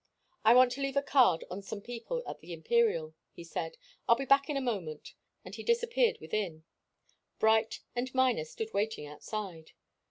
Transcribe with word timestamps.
"I 0.43 0.55
want 0.55 0.71
to 0.71 0.81
leave 0.81 0.97
a 0.97 1.03
card 1.03 1.45
on 1.51 1.61
some 1.61 1.79
people 1.79 2.23
at 2.27 2.39
the 2.41 2.53
Imperial," 2.53 3.13
he 3.33 3.43
said. 3.43 3.77
"I'll 4.09 4.15
be 4.15 4.25
back 4.25 4.49
in 4.49 4.57
a 4.57 4.59
moment." 4.59 5.13
And 5.45 5.53
he 5.53 5.61
disappeared 5.61 6.17
within. 6.19 6.63
Bright 7.37 7.81
and 7.95 8.11
Miner 8.15 8.45
stood 8.45 8.73
waiting 8.73 9.05
outside. 9.05 9.73